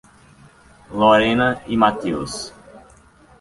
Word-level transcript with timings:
Lorena 0.89 1.61
e 1.67 1.77
Matheus 1.77 2.51